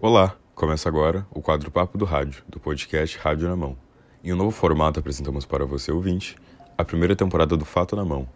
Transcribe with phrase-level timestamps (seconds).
[0.00, 3.76] Olá, começa agora o quadro Papo do Rádio, do podcast Rádio na Mão.
[4.22, 6.36] Em um novo formato apresentamos para você, ouvinte,
[6.76, 8.28] a primeira temporada do Fato na Mão.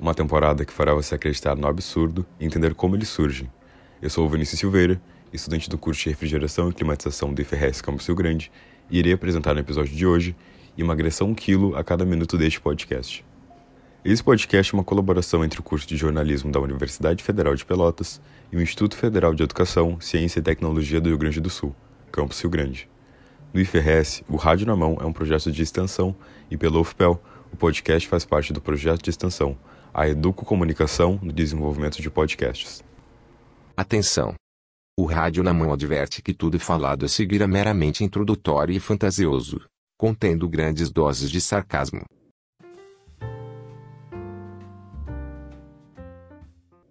[0.00, 3.48] Uma temporada que fará você acreditar no absurdo e entender como ele surge.
[4.02, 5.00] Eu sou o Vinícius Silveira,
[5.32, 8.50] estudante do curso de Refrigeração e Climatização do IFRS Campus Rio Grande,
[8.90, 10.34] e irei apresentar no episódio de hoje
[10.76, 13.24] emagreça um quilo a cada minuto deste podcast.
[14.08, 18.20] Esse podcast é uma colaboração entre o curso de jornalismo da Universidade Federal de Pelotas
[18.52, 21.74] e o Instituto Federal de Educação, Ciência e Tecnologia do Rio Grande do Sul,
[22.12, 22.88] Campus Rio Grande.
[23.52, 26.14] No IFRS, o Rádio na Mão é um projeto de extensão
[26.48, 27.20] e pelo UFPEL,
[27.52, 29.58] o podcast faz parte do projeto de extensão,
[29.92, 32.84] a Educo Comunicação no desenvolvimento de podcasts.
[33.76, 34.34] Atenção!
[34.96, 39.60] O Rádio na Mão adverte que tudo falado a seguir é meramente introdutório e fantasioso,
[39.98, 42.04] contendo grandes doses de sarcasmo.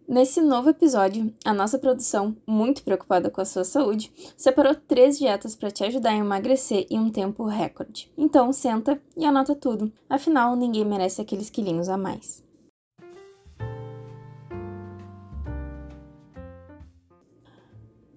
[0.08, 5.56] Nesse novo episódio, a nossa produção, muito preocupada com a sua saúde, separou três dietas
[5.56, 8.12] para te ajudar a emagrecer em um tempo recorde.
[8.16, 12.44] Então, senta e anota tudo, afinal, ninguém merece aqueles quilinhos a mais.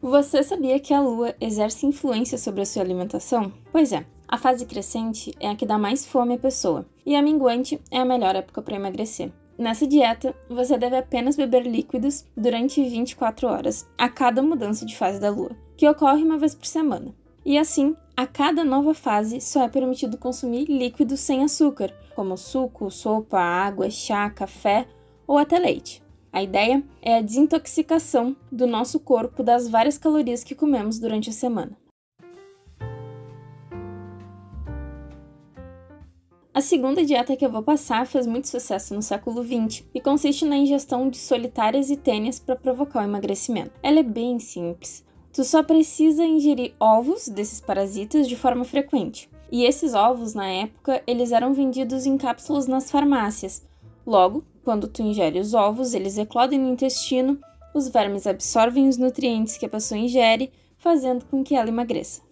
[0.02, 3.50] Você sabia que a lua exerce influência sobre a sua alimentação?
[3.72, 7.22] Pois é, a fase crescente é a que dá mais fome à pessoa, e a
[7.22, 9.32] minguante é a melhor época para emagrecer.
[9.58, 15.20] Nessa dieta, você deve apenas beber líquidos durante 24 horas, a cada mudança de fase
[15.20, 17.12] da lua, que ocorre uma vez por semana.
[17.44, 22.88] E assim, a cada nova fase só é permitido consumir líquidos sem açúcar, como suco,
[22.88, 24.86] sopa, água, chá, café
[25.26, 26.00] ou até leite.
[26.32, 31.32] A ideia é a desintoxicação do nosso corpo das várias calorias que comemos durante a
[31.32, 31.76] semana.
[36.58, 40.44] A segunda dieta que eu vou passar fez muito sucesso no século XX e consiste
[40.44, 43.70] na ingestão de solitárias e tênis para provocar o emagrecimento.
[43.80, 45.04] Ela é bem simples.
[45.32, 49.30] Tu só precisa ingerir ovos desses parasitas de forma frequente.
[49.52, 53.64] E esses ovos, na época, eles eram vendidos em cápsulas nas farmácias.
[54.04, 57.38] Logo, quando tu ingere os ovos, eles eclodem no intestino,
[57.72, 62.26] os vermes absorvem os nutrientes que a pessoa ingere, fazendo com que ela emagreça.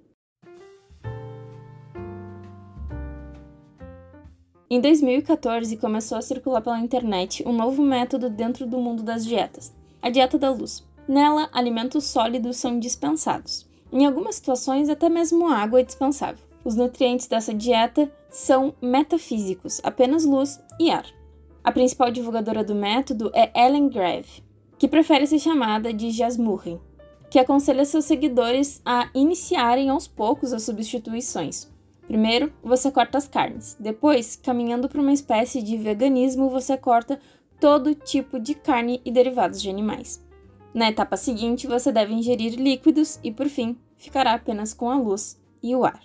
[4.69, 9.73] Em 2014, começou a circular pela internet um novo método dentro do mundo das dietas,
[10.03, 10.85] a dieta da luz.
[11.07, 13.65] Nela, alimentos sólidos são dispensados.
[13.93, 16.45] Em algumas situações, até mesmo água é dispensável.
[16.65, 21.07] Os nutrientes dessa dieta são metafísicos, apenas luz e ar.
[21.63, 24.43] A principal divulgadora do método é Ellen Greve,
[24.77, 26.81] que prefere ser chamada de Jasmurren,
[27.31, 31.69] que aconselha seus seguidores a iniciarem aos poucos as substituições,
[32.07, 33.77] Primeiro, você corta as carnes.
[33.81, 37.19] Depois, caminhando para uma espécie de veganismo, você corta
[37.61, 40.25] todo tipo de carne e derivados de animais.
[40.73, 45.41] Na etapa seguinte, você deve ingerir líquidos e, por fim, ficará apenas com a luz
[45.63, 46.01] e o ar.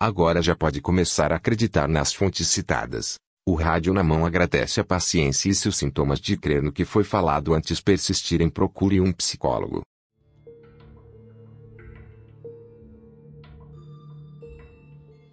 [0.00, 3.16] Agora já pode começar a acreditar nas fontes citadas.
[3.46, 6.84] O rádio na mão agradece a paciência e se os sintomas de crer no que
[6.84, 9.82] foi falado antes persistirem procure um psicólogo.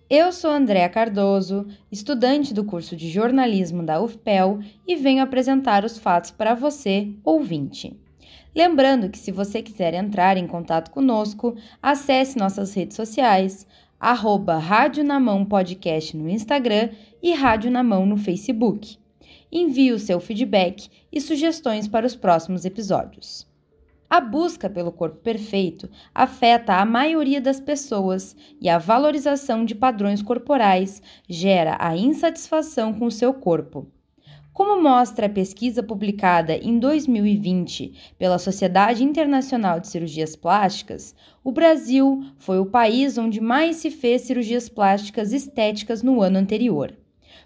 [0.10, 5.98] Eu sou Andréa Cardoso, estudante do curso de jornalismo da UFPEL e venho apresentar os
[5.98, 7.94] fatos para você, ouvinte.
[8.56, 13.68] Lembrando que se você quiser entrar em contato conosco, acesse nossas redes sociais,
[14.00, 16.88] arroba Rádio na Mão Podcast no Instagram
[17.22, 18.98] e Rádio na Mão no Facebook.
[19.52, 23.46] Envie o seu feedback e sugestões para os próximos episódios.
[24.10, 30.22] A busca pelo corpo perfeito afeta a maioria das pessoas e a valorização de padrões
[30.22, 33.86] corporais gera a insatisfação com o seu corpo.
[34.54, 41.14] Como mostra a pesquisa publicada em 2020 pela Sociedade Internacional de Cirurgias Plásticas,
[41.44, 46.94] o Brasil foi o país onde mais se fez cirurgias plásticas estéticas no ano anterior.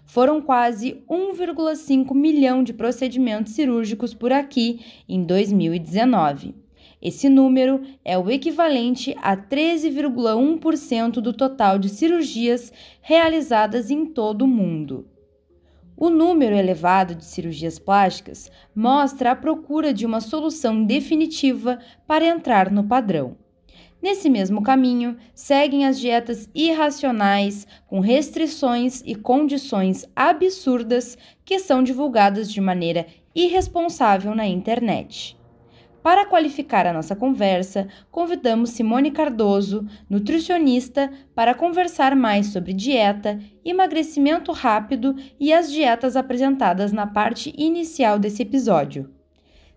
[0.04, 6.54] Foram quase 1,5 milhão de procedimentos cirúrgicos por aqui em 2019.
[7.00, 14.48] Esse número é o equivalente a 13,1% do total de cirurgias realizadas em todo o
[14.48, 15.08] mundo.
[15.96, 22.70] O número elevado de cirurgias plásticas mostra a procura de uma solução definitiva para entrar
[22.70, 23.36] no padrão.
[24.02, 32.52] Nesse mesmo caminho, seguem as dietas irracionais, com restrições e condições absurdas que são divulgadas
[32.52, 35.38] de maneira irresponsável na internet.
[36.02, 44.50] Para qualificar a nossa conversa, convidamos Simone Cardoso, nutricionista, para conversar mais sobre dieta, emagrecimento
[44.50, 49.14] rápido e as dietas apresentadas na parte inicial desse episódio.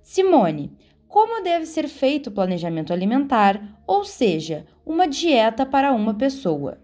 [0.01, 0.71] Simone,
[1.07, 6.77] como deve ser feito o planejamento alimentar, ou seja, uma dieta para uma pessoa.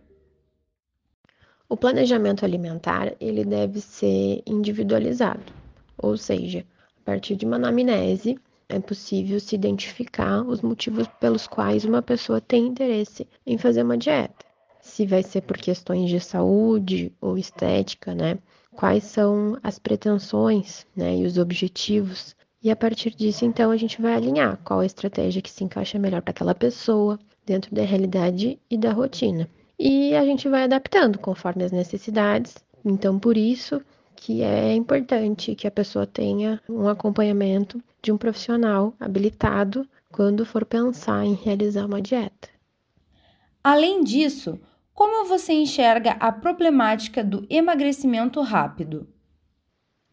[1.68, 5.53] O planejamento alimentar ele deve ser individualizado,
[5.97, 6.65] ou seja,
[7.01, 8.38] a partir de uma anamnese
[8.68, 13.97] é possível se identificar os motivos pelos quais uma pessoa tem interesse em fazer uma
[13.97, 14.45] dieta.
[14.81, 18.39] Se vai ser por questões de saúde ou estética, né?
[18.71, 24.02] Quais são as pretensões, né, e os objetivos e a partir disso, então, a gente
[24.02, 28.60] vai alinhar qual a estratégia que se encaixa melhor para aquela pessoa, dentro da realidade
[28.69, 29.50] e da rotina.
[29.80, 32.56] E a gente vai adaptando conforme as necessidades.
[32.86, 33.81] Então, por isso
[34.16, 40.63] que é importante que a pessoa tenha um acompanhamento de um profissional habilitado quando for
[40.63, 42.50] pensar em realizar uma dieta.
[43.63, 44.60] Além disso,
[44.94, 49.08] como você enxerga a problemática do emagrecimento rápido?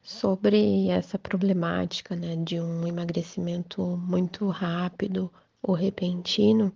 [0.03, 5.31] Sobre essa problemática né, de um emagrecimento muito rápido
[5.63, 6.73] ou repentino,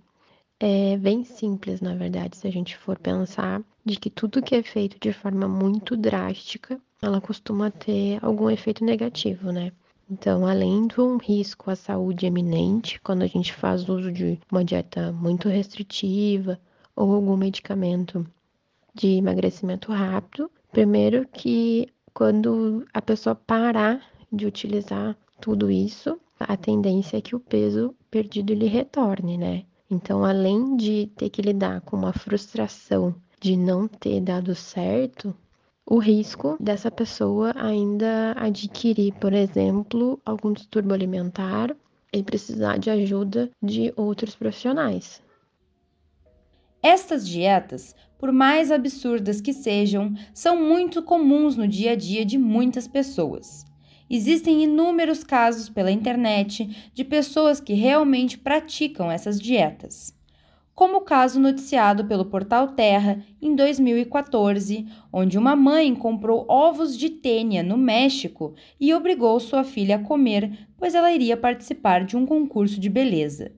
[0.61, 4.63] é bem simples, na verdade, se a gente for pensar de que tudo que é
[4.63, 9.73] feito de forma muito drástica, ela costuma ter algum efeito negativo, né?
[10.09, 14.65] Então, além de um risco à saúde eminente, quando a gente faz uso de uma
[14.65, 16.61] dieta muito restritiva
[16.95, 18.25] ou algum medicamento
[18.95, 24.01] de emagrecimento rápido, primeiro que quando a pessoa parar
[24.33, 29.65] de utilizar tudo isso, a tendência é que o peso perdido lhe retorne, né?
[29.91, 35.35] Então, além de ter que lidar com uma frustração de não ter dado certo,
[35.85, 41.75] o risco dessa pessoa ainda adquirir, por exemplo, algum distúrbio alimentar
[42.13, 45.22] e precisar de ajuda de outros profissionais.
[46.83, 52.39] Estas dietas por mais absurdas que sejam, são muito comuns no dia a dia de
[52.39, 53.65] muitas pessoas.
[54.09, 60.17] Existem inúmeros casos pela internet de pessoas que realmente praticam essas dietas.
[60.73, 67.11] Como o caso noticiado pelo portal Terra em 2014, onde uma mãe comprou ovos de
[67.11, 72.25] tênia no México e obrigou sua filha a comer, pois ela iria participar de um
[72.25, 73.51] concurso de beleza.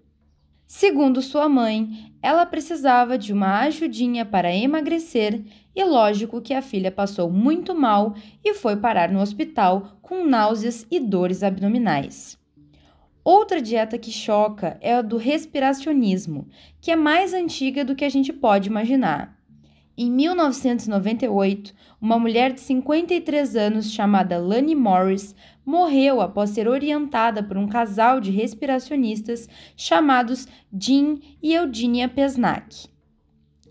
[0.67, 5.45] Segundo sua mãe, ela precisava de uma ajudinha para emagrecer
[5.77, 10.87] e lógico que a filha passou muito mal e foi parar no hospital com náuseas
[10.91, 12.39] e dores abdominais.
[13.23, 16.49] Outra dieta que choca é a do respiracionismo,
[16.81, 19.39] que é mais antiga do que a gente pode imaginar.
[19.96, 27.56] Em 1998, uma mulher de 53 anos chamada Lani Morris morreu após ser orientada por
[27.56, 32.88] um casal de respiracionistas chamados Jean e Eugenia Pesnak.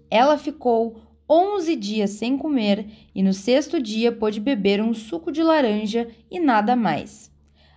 [0.09, 5.43] Ela ficou 11 dias sem comer e no sexto dia pôde beber um suco de
[5.43, 7.32] laranja e nada mais.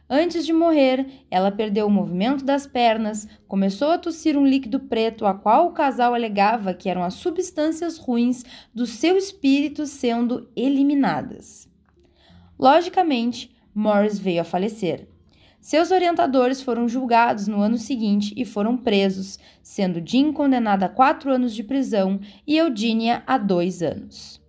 [0.09, 5.27] Antes de morrer, ela perdeu o movimento das pernas, começou a tossir um líquido preto,
[5.27, 11.69] a qual o casal alegava que eram as substâncias ruins do seu espírito sendo eliminadas.
[12.57, 15.09] Logicamente, Morris veio a falecer.
[15.61, 21.33] Seus orientadores foram julgados no ano seguinte e foram presos, sendo Jean condenada a quatro
[21.33, 24.41] anos de prisão e Eugenia a dois anos.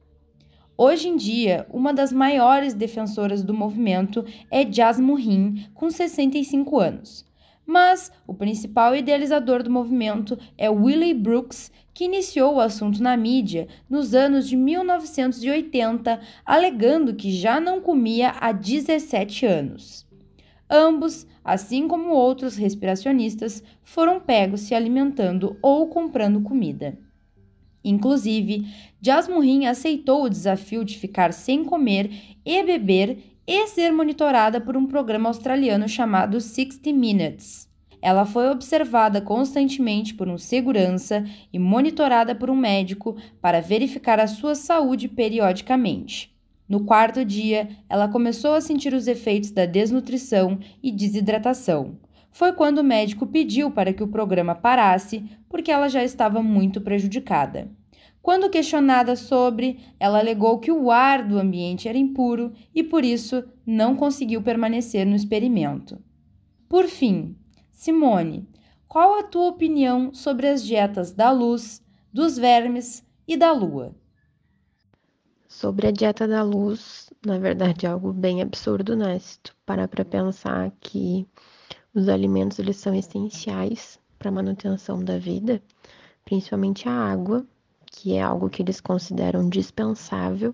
[0.79, 7.25] Hoje em dia, uma das maiores defensoras do movimento é Jasmine com 65 anos.
[7.65, 13.67] Mas o principal idealizador do movimento é Willie Brooks, que iniciou o assunto na mídia
[13.89, 20.05] nos anos de 1980, alegando que já não comia há 17 anos.
[20.69, 26.99] Ambos, assim como outros respiracionistas, foram pegos se alimentando ou comprando comida.
[27.83, 28.67] Inclusive,
[29.01, 32.11] Jasmine aceitou o desafio de ficar sem comer
[32.45, 37.67] e beber e ser monitorada por um programa australiano chamado 60 Minutes.
[38.01, 44.27] Ela foi observada constantemente por um segurança e monitorada por um médico para verificar a
[44.27, 46.35] sua saúde periodicamente.
[46.67, 51.97] No quarto dia, ela começou a sentir os efeitos da desnutrição e desidratação.
[52.29, 56.81] Foi quando o médico pediu para que o programa parasse, porque ela já estava muito
[56.81, 57.71] prejudicada.
[58.27, 63.41] Quando questionada sobre, ela alegou que o ar do ambiente era impuro e por isso
[63.65, 65.97] não conseguiu permanecer no experimento.
[66.67, 67.37] Por fim,
[67.71, 68.45] Simone,
[68.85, 71.81] qual a tua opinião sobre as dietas da luz,
[72.11, 73.95] dos vermes e da lua?
[75.47, 79.17] Sobre a dieta da luz, na verdade é algo bem absurdo, né?
[79.19, 81.25] Se tu parar para pensar que
[81.95, 85.63] os alimentos eles são essenciais para a manutenção da vida,
[86.25, 87.47] principalmente a água,
[87.97, 90.53] que é algo que eles consideram dispensável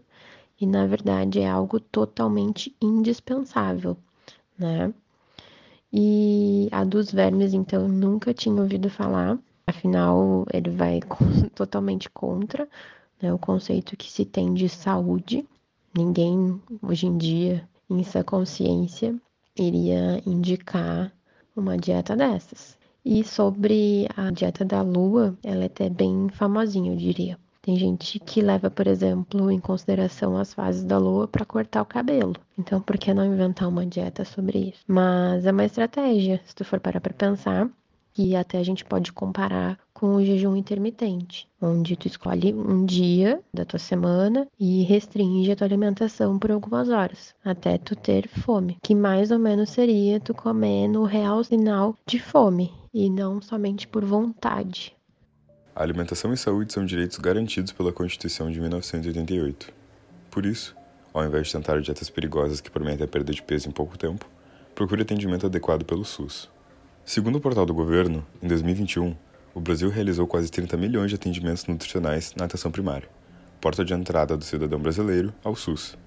[0.60, 3.98] e na verdade é algo totalmente indispensável,
[4.58, 4.94] né?
[5.92, 9.38] E a dos vermes, então, nunca tinha ouvido falar.
[9.68, 11.02] Afinal, ele vai
[11.54, 12.68] totalmente contra
[13.22, 15.46] né, o conceito que se tem de saúde.
[15.96, 19.16] Ninguém, hoje em dia, em sua consciência,
[19.56, 21.14] iria indicar
[21.56, 22.78] uma dieta dessas.
[23.06, 27.38] E sobre a dieta da lua, ela é até bem famosinha, eu diria.
[27.62, 31.86] Tem gente que leva, por exemplo, em consideração as fases da lua para cortar o
[31.86, 32.36] cabelo.
[32.58, 34.84] Então, por que não inventar uma dieta sobre isso?
[34.86, 37.70] Mas é uma estratégia, se tu for parar para pensar,
[38.14, 43.40] que até a gente pode comparar com o jejum intermitente, onde tu escolhe um dia
[43.54, 48.78] da tua semana e restringe a tua alimentação por algumas horas, até tu ter fome,
[48.84, 53.88] que mais ou menos seria tu comer no real sinal de fome e não somente
[53.88, 54.94] por vontade.
[55.74, 59.72] A alimentação e saúde são direitos garantidos pela Constituição de 1988.
[60.30, 60.76] Por isso,
[61.14, 64.30] ao invés de tentar dietas perigosas que prometem a perda de peso em pouco tempo,
[64.76, 66.50] procure atendimento adequado pelo SUS.
[67.06, 69.16] Segundo o portal do governo, em 2021,
[69.54, 73.08] o Brasil realizou quase 30 milhões de atendimentos nutricionais na atenção primária,
[73.62, 75.98] porta de entrada do cidadão brasileiro ao SUS.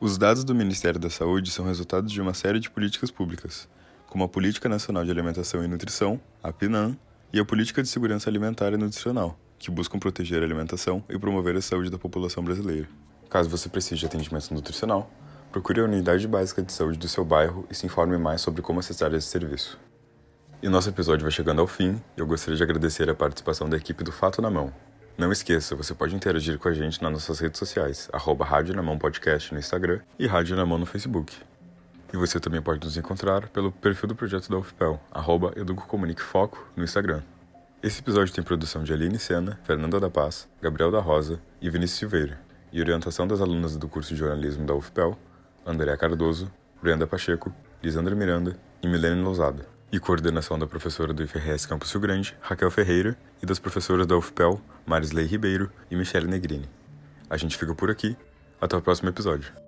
[0.00, 3.68] Os dados do Ministério da Saúde são resultados de uma série de políticas públicas,
[4.06, 6.96] como a Política Nacional de Alimentação e Nutrição, a PNAM,
[7.32, 11.56] e a Política de Segurança Alimentar e Nutricional, que buscam proteger a alimentação e promover
[11.56, 12.88] a saúde da população brasileira.
[13.28, 15.10] Caso você precise de atendimento nutricional,
[15.52, 18.80] procure a unidade básica de saúde do seu bairro e se informe mais sobre como
[18.80, 19.78] acessar esse serviço.
[20.60, 24.02] E nosso episódio vai chegando ao fim eu gostaria de agradecer a participação da equipe
[24.02, 24.72] do Fato na Mão.
[25.16, 28.82] Não esqueça, você pode interagir com a gente nas nossas redes sociais, arroba Rádio na
[28.82, 31.36] Mão Podcast no Instagram e Rádio na Mão no Facebook.
[32.12, 35.54] E você também pode nos encontrar pelo perfil do projeto da UFPEL, arroba
[36.16, 37.22] Foco, no Instagram.
[37.80, 42.00] Esse episódio tem produção de Aline Sena, Fernanda da Paz, Gabriel da Rosa e Vinícius
[42.00, 42.40] Silveira,
[42.72, 45.16] e orientação das alunas do curso de jornalismo da UFPEL,
[45.64, 46.50] Andréa Cardoso,
[46.82, 49.77] Brenda Pacheco, Lisandra Miranda e Milene Lousada.
[49.90, 54.16] E coordenação da professora do IFRS Campus Rio Grande, Raquel Ferreira, e das professoras da
[54.16, 56.68] UFPEL, Marisley Ribeiro e Michele Negrini.
[57.30, 58.16] A gente fica por aqui.
[58.60, 59.67] Até o próximo episódio.